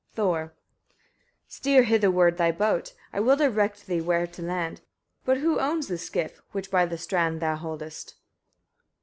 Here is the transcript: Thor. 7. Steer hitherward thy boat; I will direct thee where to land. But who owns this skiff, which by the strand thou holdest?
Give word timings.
Thor. 0.13 0.55
7. 1.45 1.45
Steer 1.47 1.83
hitherward 1.83 2.37
thy 2.37 2.51
boat; 2.51 2.95
I 3.13 3.19
will 3.19 3.35
direct 3.35 3.85
thee 3.85 4.01
where 4.01 4.25
to 4.25 4.41
land. 4.41 4.81
But 5.25 5.37
who 5.37 5.59
owns 5.59 5.89
this 5.89 6.07
skiff, 6.07 6.41
which 6.53 6.71
by 6.71 6.87
the 6.87 6.97
strand 6.97 7.39
thou 7.39 7.55
holdest? 7.55 8.15